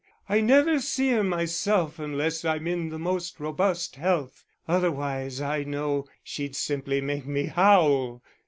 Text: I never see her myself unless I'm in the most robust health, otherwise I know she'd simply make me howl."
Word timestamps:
I 0.27 0.41
never 0.41 0.79
see 0.79 1.09
her 1.11 1.23
myself 1.23 1.99
unless 1.99 2.43
I'm 2.43 2.65
in 2.65 2.89
the 2.89 2.97
most 2.97 3.39
robust 3.39 3.97
health, 3.97 4.43
otherwise 4.67 5.39
I 5.39 5.63
know 5.63 6.07
she'd 6.23 6.55
simply 6.55 7.01
make 7.01 7.27
me 7.27 7.43
howl." 7.45 8.23